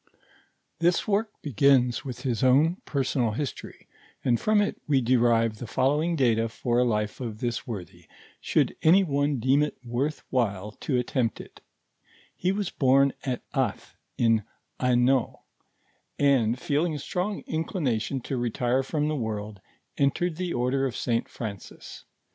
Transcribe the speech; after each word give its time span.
This 0.79 1.07
work 1.07 1.29
begins 1.43 2.03
with 2.03 2.21
his 2.21 2.43
own 2.43 2.77
personal 2.85 3.33
hi8tx>ry, 3.33 3.85
and 4.25 4.39
from 4.39 4.59
it 4.59 4.81
we 4.87 4.99
derive 4.99 5.59
the 5.59 5.67
following 5.67 6.15
data 6.15 6.49
for 6.49 6.79
a 6.79 6.83
life 6.83 7.21
of 7.21 7.37
this 7.39 7.67
worthy, 7.67 8.07
should 8.39 8.75
any 8.81 9.03
one 9.03 9.37
deem 9.39 9.61
it 9.61 9.77
worth 9.85 10.23
while 10.31 10.71
to 10.79 10.97
attempt 10.97 11.39
it 11.39 11.61
He 12.35 12.51
was 12.51 12.71
born 12.71 13.13
at 13.23 13.43
Ath, 13.53 13.95
in 14.17 14.43
Hainault, 14.79 15.43
and 16.17 16.57
feeling 16.59 16.95
a 16.95 16.97
strong 16.97 17.41
inclination 17.45 18.21
to 18.21 18.37
retire 18.37 18.81
from 18.81 19.07
the 19.07 19.15
world, 19.15 19.61
entered 19.99 20.37
the 20.37 20.51
order 20.51 20.87
of 20.87 20.95
St. 20.97 21.29
Francis. 21.29 22.05